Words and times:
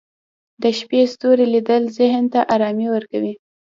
د 0.61 0.63
شپې 0.79 1.01
ستوري 1.13 1.45
لیدل 1.53 1.83
ذهن 1.97 2.23
ته 2.33 2.39
ارامي 2.55 2.87
ورکوي 2.91 3.33